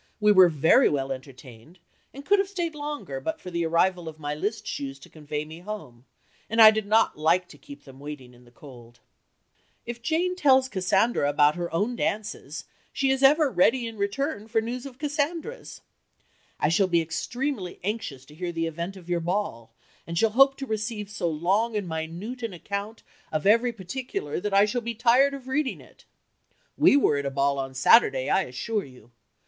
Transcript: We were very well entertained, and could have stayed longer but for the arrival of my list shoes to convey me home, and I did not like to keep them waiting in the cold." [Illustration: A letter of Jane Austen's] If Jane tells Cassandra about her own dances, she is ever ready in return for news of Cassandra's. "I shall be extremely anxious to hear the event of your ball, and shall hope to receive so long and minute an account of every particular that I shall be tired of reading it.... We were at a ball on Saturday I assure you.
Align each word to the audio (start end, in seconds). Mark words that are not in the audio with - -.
We 0.19 0.31
were 0.31 0.49
very 0.49 0.89
well 0.89 1.11
entertained, 1.11 1.77
and 2.11 2.25
could 2.25 2.39
have 2.39 2.49
stayed 2.49 2.73
longer 2.73 3.19
but 3.19 3.39
for 3.39 3.51
the 3.51 3.63
arrival 3.67 4.09
of 4.09 4.17
my 4.17 4.33
list 4.33 4.65
shoes 4.65 4.97
to 4.97 5.11
convey 5.11 5.45
me 5.45 5.59
home, 5.59 6.05
and 6.49 6.59
I 6.59 6.71
did 6.71 6.87
not 6.87 7.19
like 7.19 7.47
to 7.49 7.57
keep 7.59 7.83
them 7.83 7.99
waiting 7.99 8.33
in 8.33 8.43
the 8.43 8.49
cold." 8.49 8.99
[Illustration: 9.85 9.85
A 9.85 9.85
letter 9.85 9.85
of 9.99 10.01
Jane 10.01 10.19
Austen's] 10.31 10.33
If 10.33 10.35
Jane 10.35 10.35
tells 10.41 10.69
Cassandra 10.69 11.29
about 11.29 11.53
her 11.55 11.71
own 11.71 11.95
dances, 11.95 12.65
she 12.91 13.11
is 13.11 13.21
ever 13.21 13.51
ready 13.51 13.85
in 13.85 13.95
return 13.97 14.47
for 14.47 14.59
news 14.59 14.87
of 14.87 14.97
Cassandra's. 14.97 15.81
"I 16.59 16.69
shall 16.69 16.87
be 16.87 16.99
extremely 16.99 17.79
anxious 17.83 18.25
to 18.25 18.33
hear 18.33 18.51
the 18.51 18.65
event 18.65 18.97
of 18.97 19.07
your 19.07 19.19
ball, 19.19 19.71
and 20.07 20.17
shall 20.17 20.31
hope 20.31 20.57
to 20.57 20.65
receive 20.65 21.11
so 21.11 21.29
long 21.29 21.75
and 21.77 21.87
minute 21.87 22.41
an 22.41 22.53
account 22.53 23.03
of 23.31 23.45
every 23.45 23.71
particular 23.71 24.39
that 24.39 24.51
I 24.51 24.65
shall 24.65 24.81
be 24.81 24.95
tired 24.95 25.35
of 25.35 25.47
reading 25.47 25.79
it.... 25.79 26.05
We 26.75 26.97
were 26.97 27.17
at 27.17 27.25
a 27.27 27.29
ball 27.29 27.59
on 27.59 27.75
Saturday 27.75 28.31
I 28.31 28.45
assure 28.45 28.83
you. 28.83 29.11